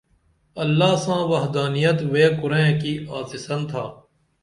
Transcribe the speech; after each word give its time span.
اللہ 0.63 0.93
ساں 1.03 1.21
وحدانیت 1.31 1.99
وے 2.13 2.25
کُرئیں 2.39 2.73
کی 2.81 2.93
آڅِسن 3.17 3.59
تھا 3.69 3.85